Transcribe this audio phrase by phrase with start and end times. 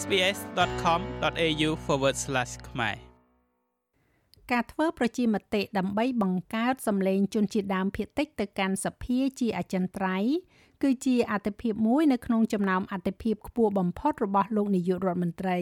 [0.00, 1.70] sbs.com.au/
[2.68, 2.96] ខ្មែរ
[4.52, 10.34] ការធ្វើប្រជាមតិដើម្បីបង្កើតសម្លេងជនជាតិដើមភាគតិចទៅកាន់សភាជាអចិន្ត្រៃយ៍
[10.82, 15.58] គឺជាអត្ថប្រយោជន៍មួយនៅក្នុងចំណោមអត្ថប្រយោជន៍ខ្ពស់បំផុតរបស់លោកនាយករដ្ឋមន្ត្រី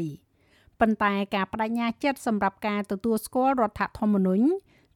[0.81, 4.47] ប៉ុន្តែការបដិញ្ញាចិត្តសម្រាប់ការទទួលស្គាល់រដ្ឋធម្មនុញ្ញ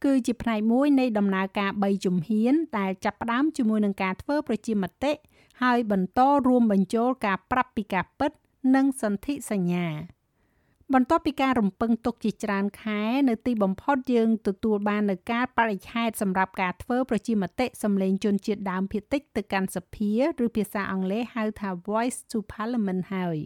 [0.04, 5.12] គឺជាផ្នែកមួយនៃដំណើរការ3ជំហានដែលចាប់ផ្ដើមជាមួយនឹងការធ្វើប្រជាមតិ
[5.62, 8.32] ហើយបន្តរួមបញ្ចូលការប្រាប់ពីការពិត
[8.74, 9.88] និងសន្ធិសញ្ញា
[10.94, 20.12] បន្ទាប់ពីការរំពឹងទុកជាច្រើនខែ នៅទីបំផុតយើងទទួលបាននូវការបរិច្ឆេទសម្រាប់ការធ្វើប្រជាមតិសម្លេងជនជាតិដើមភាគតិចទៅកាន់សភា
[20.44, 23.38] ឬភាសាអង់គ្លេសហៅថា Voice to Parliament ហើយ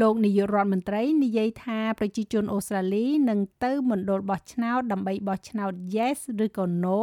[0.00, 7.00] លោកនាយករដ្ឋមន្ត្រីនិយាយថាប្រជាជនអូស្ត្រាលីនឹងទៅមណ្ឌលបោះឆ្នោតដើម្បីបោះឆ្នោត Yes ឬក៏ No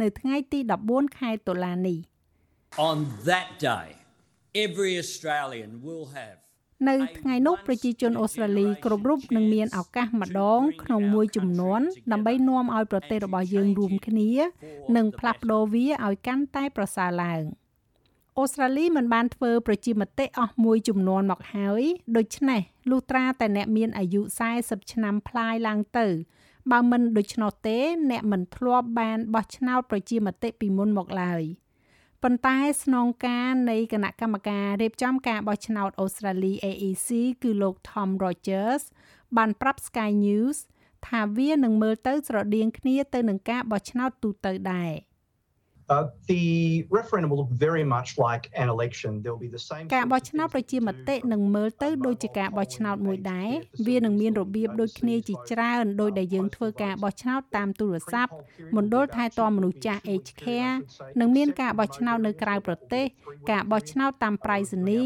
[0.00, 0.58] នៅថ្ងៃទី
[0.88, 1.98] 14ខែតុលានេះ
[2.90, 2.98] On
[3.28, 3.88] that day
[4.64, 6.38] every Australian will have
[6.88, 11.80] នៅថ្ងៃនោះប្រជាជនអូស្ត្រាលីគ្រប់រូបនឹងមានឱកាសម្ដងក្នុងមួយចំនួន
[12.12, 14.30] ដើម្បីនាំឲ្យប្រទេសរបស់យើងរួមគ្នា
[14.96, 17.42] និងផ្លាស់ប្ដូរវាឲ្យកាន់តែប្រសើរឡើង
[18.38, 21.82] អូស្ត្រាលីមិនបានធ្វើប្រជាមតិអស់មួយចំនួនមកហើយ
[22.16, 24.20] ដូច្នេះលុះត្រាតែអ្នកមានអាយុ
[24.56, 26.06] 40ឆ្នាំប្លាយឡើងទៅ
[26.72, 27.78] បើមិនដូច្នោះទេ
[28.10, 31.42] អ្នកមិនធ្លាប់បានបោះឆ្នោតប្រជាមតិពីមុនមកឡើយ។
[32.22, 37.08] ប៉ុន្តែស្នងការនៃគណៈកម្មការរៀបចំការបោះឆ្នោតអូស្ត្រាលី AEC
[37.42, 38.82] គឺលោក Tom Rogers
[39.36, 40.58] បានប្រាប់ Sky News
[41.06, 45.15] ថាវានឹងមើលទៅស្រដៀងគ្នាទៅនឹងការបោះឆ្នោតទូទៅដែរ។ Uh,
[46.26, 53.50] the referendum will look very much like an election there will be the same ការបោះឆ្នោតប្រជាមតិនឹងមើលទៅដូចជាការបោះឆ្នោតមួយដែរ
[53.88, 58.32] វានឹងមានរបៀបដូចគ្នាជាច្រើនដោយដែលយើងធ្វើការបោះឆ្នោតតាមទូរស័ព្ទ
[58.76, 60.74] មណ្ឌលថែទាំមនុស្សចាស់ Aged Care
[61.20, 63.04] និងមានការបោះឆ្នោតនៅក្រៅប្រទេស
[63.50, 65.02] ការបោះឆ្នោតតាមប្រៃសណី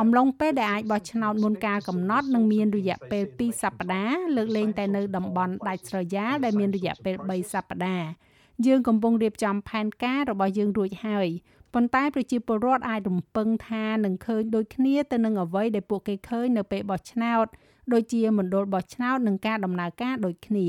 [0.00, 8.31] អំឡុងពេលដែលអាចបោះឆ្នោតមុនការកំណត់នឹងមានរយៈពេល2សប្តាហ៍លើកលែងតែនៅតំបន់ដាច់ស្រយាលដែលមានរយៈពេល3សប្តាហ៍
[8.66, 11.28] យើងកំពុងរៀបចំផែនការរបស់យើងរួចហើយ
[11.74, 17.46] ប៉ុន្តែប្រជាពលរដ្ឋអាចរំពឹងថានឹងឃើញដូចគ្នាទៅនឹងអ្វីដែលពួកគេឃើញនៅពេលបោះឆ្នោត
[17.92, 20.68] ដូចជាមណ្ឌលបោះឆ្នោតនិងការដំណើរការដូចគ្នា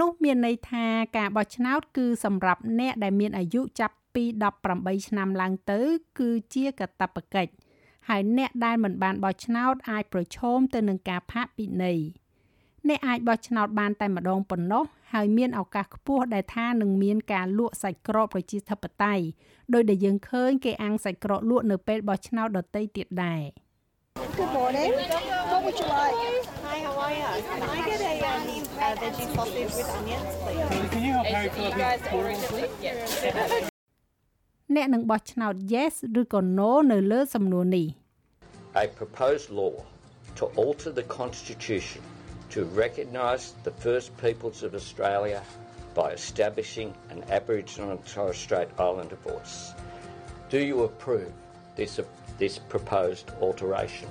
[0.00, 0.86] នោះមានន័យថា
[1.16, 4.24] ការបោះឆ្នោតគឺសម្រាប់អ្នកដែលមានអាយុចាប់ពី
[4.66, 5.80] 18ឆ្នាំឡើងទៅ
[6.18, 7.52] គឺជាកាតព្វកិច្ច
[8.08, 11.98] ហើយអ្នកដែលមិនបានបោះឆ្នោតអាចប្រឈមទៅនឹងការផាកពិន័យ
[12.88, 19.24] អ្នកអាចបោះឆ្នោតបានតែម្ដងប៉ុណ្ណោះហើយមានឱកាសខ្ពស់ដែលថានឹងមានការលក់សាច់ក្រកប្រជាធិបតេយ្យ
[19.74, 23.42] ដោយដែលយើងឃើញគេអាំងសាច់ក្រកលក់នៅពេលបោះឆ្នោតដទៃទៀតដែរ
[24.38, 24.92] Good morning.
[25.50, 26.16] What would you like?
[26.66, 27.28] Hi, how are you?
[27.48, 28.42] Can I get a, um,
[28.86, 30.90] a veggie sausage with onions, please?
[30.92, 32.72] Can you help Harry fill up his portal, please?
[32.86, 33.70] Yes.
[34.76, 37.86] អ្នកនឹងបោះឆ្នោត yes ឬក៏ no នៅលើសំណួរនេះ
[38.84, 39.74] A proposed law
[40.38, 42.02] to alter the constitution
[42.50, 45.42] to recognise the First Peoples of Australia
[45.94, 49.74] by establishing an Aboriginal and Torres Strait Islander voice.
[50.48, 51.32] Do you approve
[51.76, 52.00] this,
[52.38, 54.08] this proposed alteration?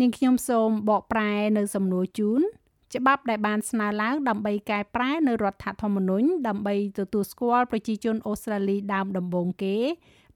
[0.00, 2.42] នាងខ្ញុំសូមបកប្រែនៅសំណួរជូន
[2.94, 9.76] ច្បាប់ដែលបានស្នើឡើងដើម្បីកែប្រែនៅរដ្ឋធម្មនុញ្ញដើម្បីទទួលស្គាល់ប្រជាជនអូស្ត្រាលីដើមដំបូងគេ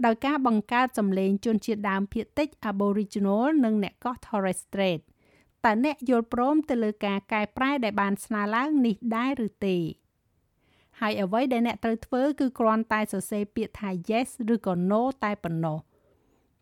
[0.04, 5.02] ដោយការបង្កើតសម្លេងជនជាតិដើមភាគតិច Aboriginal និងអ្នកកោះ Torres Strait
[5.68, 9.76] តើអ្នកយល់ព្រមទៅលើការកែប្រែដែលបានស្នើឡើងនេះដែរឬទេ
[11.00, 15.78] ហើយអ្វីដែលអ្នកត្រូវធ្វើគឺគ្រាន់តែសរសេរពាក្យថា yes ឬក៏ no តែប៉ុណ្ណោះ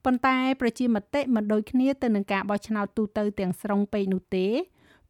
[0.04, 4.46] ប៉ុន្តែប្រជាមតិមិនដូចគ្នាទៅនឹងការបោះឆ្នោតទូទៅទាំងស្រុងពេកនោះទេ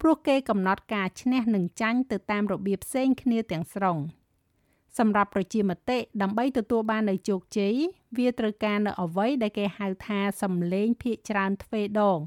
[0.00, 3.98] ព្រោះគេកំណត់ការឈ្នះនិងចាញ់ទៅតាមរបៀបផ្សេងគ្នាទាំងស្រុង
[4.98, 7.74] សម្រាប់ប្រជាមតិដើម្បីទទួលបាននូវជោគជ័យ
[8.18, 12.18] វាត្រូវការនៅអ្វីដែលគេហៅថាសម្លេងភាកច្រើនទ្វេដង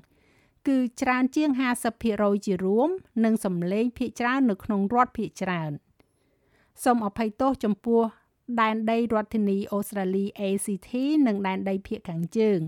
[0.68, 1.50] គឺច្រើនជាង
[1.98, 2.90] 50%ជារួម
[3.24, 5.72] និងសម្លេងភាគច្រើននៅក្នុងរដ្ឋភាគច្រើន
[6.84, 8.02] សូមអភ័យទោសចំពោះ
[8.62, 10.92] ដែនដីរដ្ឋធានីអូស្ត្រាលី ACT
[11.28, 12.60] និងដែនដីភាគខាងជើង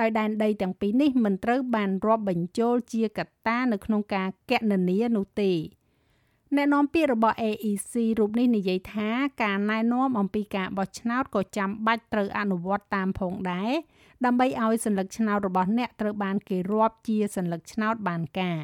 [0.00, 5.52] ដោយដែនដីទាំងពីរនេះមិនត្រូវបានរាប់បញ្ចូលជាកត្តានៅក្នុងការកណនានោះទេ
[6.56, 9.08] អ្នកនាំពាក្យរបស់ AEC រូបនេះនិយាយថា
[9.42, 13.72] ការណែនាំអំពីការបោះឆ្នោតក៏ចាំបាច់ត្រូវអនុវត្តតាមផងដែរ
[14.24, 18.58] ដើម្បីឲ្យសញ្ញាឆ្នោតរបស់អ្នកត្រូវបានគេរាប់ជាសញ្ញាឆ្នោតបានការ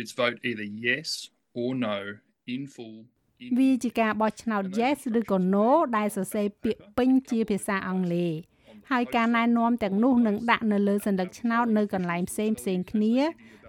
[0.00, 1.08] It's vote either yes
[1.60, 1.98] or no
[2.54, 2.98] in full
[3.58, 8.32] វាជាការបោះឆ្នោត yes ឬក៏ no ដែលសរសេរពាក្យពេញជាភាសាអង់គ្លេស
[8.90, 13.14] ហើយការណែនាំទាំងនោះនឹងដាក់នៅលើសញ្ញាឆ្នោតនៅកន្លែងផ្សេងផ្សេងគ្នា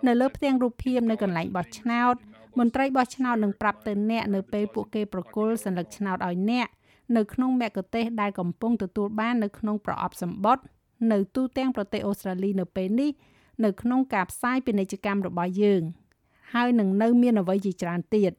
[0.08, 2.16] នៅលើផ្ទាំងរូបភាពនៅកន្លែងបោះឆ្នោត
[2.60, 6.68] មន្ត្រីបោះឆ្នោតនឹងប្រាប់ទៅអ្នកនៅពេលពួកគេប្រគល់សញ្ញាឆ្នោតឲ្យអ្នក
[7.18, 10.64] នៅក្នុងមគ្គុទេសដែលកំពុងទទួលបាននៅក្នុងប្រអប់សម្បត្តិ
[11.12, 13.12] នៅទូទាំងប្រទេសអូស្ត្រាលីនៅពេលនេះ
[13.66, 15.82] នៅក្នុងការផ្សាយពាណិជ្ជកម្មរបស់យើង
[16.54, 18.32] ហើយនឹងនៅមានអ្វីជាច្រើនទៀត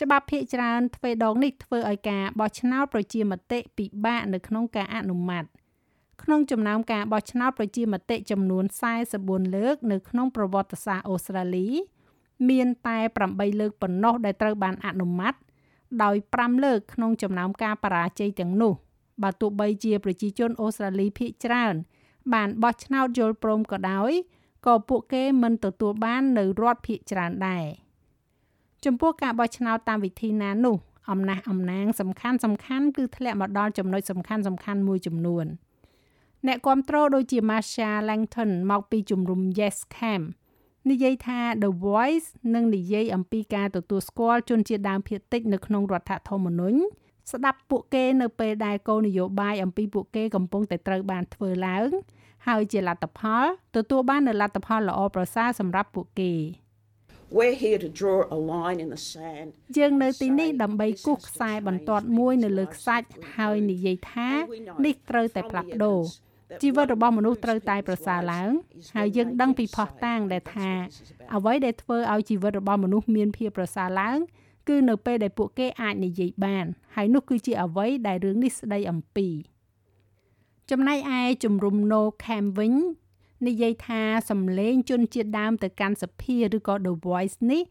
[0.00, 5.44] ច្បាប់ភាគច្រើនទ្វេដងនេះធ្វើឲ្យការបោះឆ្នោតប្រជាមតិពិបាកនៅក្នុងការអនុម័ត
[6.22, 8.64] ក្នុងចំណោមការបោះឆ្នោតប្រជាមតិចំនួន
[9.08, 11.68] 44លើក នៅក្នុងប្រវត្តិសាស្ត្រអូស្ត្រាលី
[12.50, 12.98] មានតែ
[13.28, 15.34] 8លើកប៉ុណ្ណោះដែលត្រូវបានអនុម័ត
[16.02, 18.72] ដោយ5លើកក្នុងចំណោមការបរាជ័យទាំងនោះ
[19.22, 21.74] បើទោះបីជាប្រជាជនអូស្ត្រាលីភាគច្រើន
[22.34, 24.10] បានបោះឆ្នោតយល់ព្រមក៏ដោយ
[24.66, 27.64] ក៏ពួកគេមិនទទួលបាននៅរដ្ឋភាគច្រើនដែរ
[28.84, 30.76] ចំពោះការបោះឆ្នោតតាមវិធីណានោះ
[31.10, 35.46] អំណះអំណាងសំខាន់សំខាន់គឺធ្លាក់មកដល់ចំណុចសំខាន់សំខាន់មួយចំនួន
[36.46, 40.24] អ្នកគ្រប់គ្រងដូចជា Marsha Langton មកពីជំរំ Yes Camp
[40.90, 46.78] និយាយថា The Voice នឹងនិយាយអំពីការទទួលស្គាល់ជនជាតិដើមភាគតិចនៅក្នុងរដ្ឋធម្មនុញ្ញ
[47.32, 51.88] ស្ដាប់ពួកគេនៅពេលដែលគោលនយោបាយអំពីពួកគេកំពុងតែត្រូវបានធ្វើឡើង
[52.46, 53.44] ហើយជាលទ្ធផល
[53.76, 56.34] ទទួលបាននូវលទ្ធផលល្អប្រសើរសម្រាប់ពួកគេ
[57.38, 59.48] We're here to draw a line in the sand.
[59.78, 63.06] យើងនៅទីនេះដើម្បីគូសខ្សែបន្ទាត់មួយនៅលើខ្សាច់
[63.36, 64.30] ហើយនិយាយថា
[64.84, 66.00] នេះត្រូវតែផ្លាស់ប្ដូរ
[66.62, 68.50] ជីវិតរបស់មនុស្សត្រូវតែប្រសើរឡើង
[68.96, 70.70] ហើយយើងដឹងពីផុសតាងដែលថា
[71.34, 74.18] អ្វីដែលធ្វើឲ្យជីវិតរបស់មនុស្សមានភាពប្រសើរឡើង
[74.68, 76.64] គឺនៅពេលដែលពួកគេអាចនិយាយបាន
[76.94, 79.28] ហើយនោះគឺជាអ្វីដែលរឿងនេះស្ដីអំពី
[80.70, 82.74] ចំណែកឯជំរំ No Camp វិញ
[83.46, 87.62] និយាយថាសំឡេងជនជាតិដើមទៅកាន់សភាឬក៏ The Voice នេះ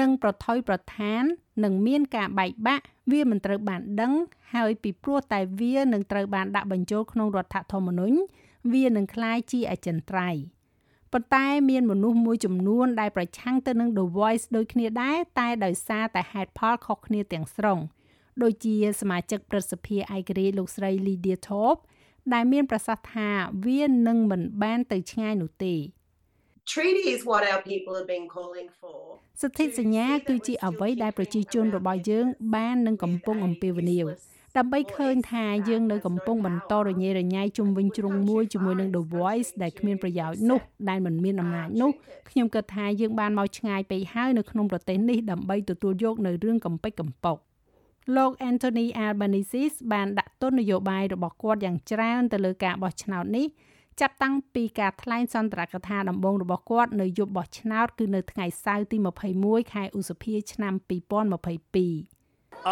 [0.00, 1.22] នឹងប្រថុយប្រឋាន
[1.64, 4.13] នឹងមានការបែកបាក់ វាមិនត្រូវបានដឹង
[4.53, 8.17] ហើយពីព្រោះតែវានឹងត្រូវបានដាក់បញ្ចូលក្នុងរដ្ឋធម្មនុញ្ញ
[8.73, 10.41] វានឹងคล้ายជាអចិន្ត្រៃយ៍
[11.11, 17.79] ប៉ុន្តែមានមនុស្សមួយចំនួនដែលប្រឆាំងទៅនឹង The Voice ដូចគ្នាដែរតែដោយសារតែហេតុផលខុសគ្នាទាំងស្រុង
[18.43, 21.81] ដូចជាសមាជិកព្រឹទ្ធសភាឯករាជ្យលោកស្រី Lydia Thorpe
[22.33, 23.29] ដែលមានប្រសាសន៍ថា
[23.67, 25.75] វានឹងមិនបានទៅឆ្ងាយនោះទេ
[26.66, 28.98] Treaty is what our people have been calling for.
[29.42, 34.06] សន្ធិសញ្ញាគឺជាអ្វីដែលប្រជាជនរបស់យើង បាននឹងកំពុងអំពាវនាវ
[34.58, 41.90] ដើម្បីឃើញថាយើងនៅកំពុងបន្តរញ៉េរញ៉ៃជុំវិញជ្រុងមួយជាមួយនឹង The Voice ដែលគ្មានប្រយោជន៍នោះដែលមិនមានអំណាចនោះ
[42.30, 47.36] ខ្ញុំគិតថាយើងបានមកឆ្ងាយពេកហើយនៅក្នុងប្រទេសនេះដើម្បីទទួលយកនៅរឿងកំពេចកំពក
[48.16, 53.46] លោក Anthony Albanese បានដាក់ទុននយោបាយរបស់គាត់យ៉ាងច្រើនទៅលើការបោះឆ្នោតនេះ
[54.00, 58.96] ចាប់តាំងពីការថ្លែងសន្ទរកថាដំបូងរបស់គាត់នៅយប់បោះឆ្នោតគឺនៅថ្ងៃសៅរ៍ទី
[59.34, 62.20] 21ខែឧសភាឆ្នាំ2022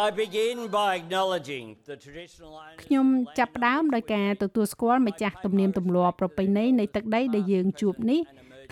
[0.05, 3.07] I begin by acknowledging the traditional owners ខ្ញុំ
[3.39, 8.21] ចាប់ផ្ដើមដោយការទទួលស្គាល់ម្ចាស់ទំនៀមទម្លាប់ប្រពៃណីនៃទឹកដីដែលយើងជួបនេះ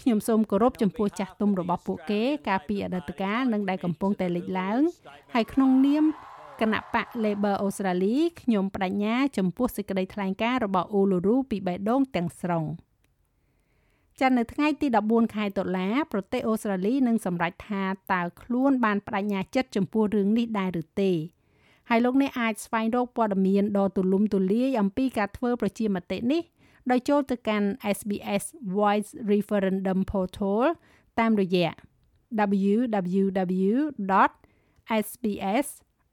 [0.01, 4.81] ខ្ញុំសូមគោរពចំពោះចាស់ទុំរបស់ពួកគេកាលពីអតីតកាលនិងដែលកំពុងតែលេចឡើង
[5.35, 6.05] ហើយក្នុងនាម
[6.61, 12.65] គណៈបក Labor Australia ខ្ញុំបដិញ្ញាចំពោះសេចក្តីថ្លែងការណ៍របស់ Uluru ពីបេះដូងទាំងស្រុង
[14.21, 21.13] ចានៅថ្ងៃទី14ខែតុលាប្រទេសអូស្ត្រាលីនឹងសម្រេចថាតើខ្លួនបានបដិញ្ញាចិត្តចំពោះរឿងនេះដែរឬទេ
[21.89, 26.43] ហើយលោកអ្នកអាចស្វែងរកព័ត៌មានដ៏ទូលំទូលាយអំពីការធ្វើប្រជាមតិនេះ
[26.91, 28.45] ដោយចូលទៅកាន់ SBS
[28.77, 30.63] Voice Referendum Portal
[31.19, 31.71] តាមរយៈ
[32.75, 33.47] www.sbs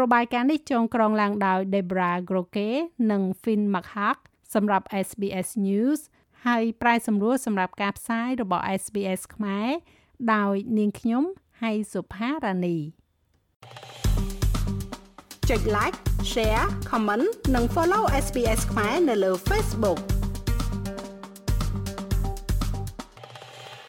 [0.02, 2.70] របាយការណ៍នេះចងក្រងឡើងដោយ Debra Groke
[3.12, 4.22] និង Finn McHugh
[4.54, 6.00] សម្រាប់ SBS News
[6.46, 9.70] ហើយប្រាយសម្រួលសម្រាប់ការផ្សាយរបស់ SBS ខ្មែរ
[10.34, 11.24] ដោយ នាងខ្ញុំ
[11.62, 12.78] ហៃសុផារ៉ានី
[15.50, 15.98] ចុច like
[16.32, 20.00] share comment និង follow SBS ខ្មែរនៅលើ Facebook